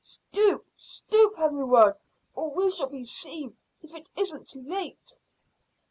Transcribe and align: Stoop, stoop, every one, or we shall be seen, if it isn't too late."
Stoop, 0.03 0.65
stoop, 0.75 1.35
every 1.37 1.63
one, 1.63 1.93
or 2.33 2.49
we 2.49 2.71
shall 2.71 2.89
be 2.89 3.03
seen, 3.03 3.55
if 3.83 3.93
it 3.93 4.09
isn't 4.17 4.47
too 4.47 4.63
late." 4.67 5.15